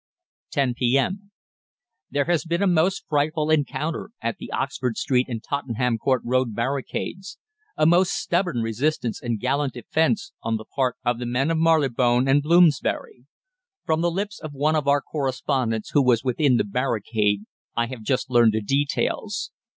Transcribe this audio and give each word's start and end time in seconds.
"10 0.53 0.73
P.M. 0.73 1.29
"There 2.09 2.25
has 2.25 2.43
been 2.43 2.63
a 2.63 2.65
most 2.65 3.05
frightful 3.07 3.51
encounter 3.51 4.09
at 4.19 4.37
the 4.39 4.51
Oxford 4.51 4.97
Street 4.97 5.27
and 5.29 5.43
Tottenham 5.43 5.99
Court 5.99 6.23
Road 6.25 6.55
barricades 6.55 7.37
a 7.77 7.85
most 7.85 8.13
stubborn 8.13 8.63
resistance 8.63 9.21
and 9.21 9.39
gallant 9.39 9.73
defence 9.75 10.31
on 10.41 10.57
the 10.57 10.65
part 10.65 10.95
of 11.05 11.19
the 11.19 11.27
men 11.27 11.51
of 11.51 11.59
Marylebone 11.59 12.27
and 12.27 12.41
Bloomsbury. 12.41 13.27
"From 13.85 14.01
the 14.01 14.09
lips 14.09 14.39
of 14.39 14.53
one 14.53 14.75
of 14.75 14.87
our 14.87 15.01
correspondents 15.03 15.91
who 15.91 16.03
was 16.03 16.23
within 16.23 16.57
the 16.57 16.63
barricade 16.63 17.41
I 17.75 17.85
have 17.85 18.01
just 18.01 18.27
learned 18.31 18.53
the 18.53 18.61
details. 18.63 19.51